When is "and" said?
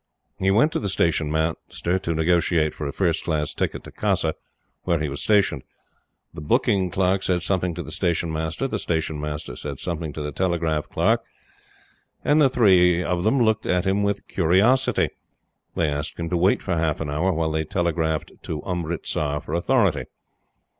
12.25-12.41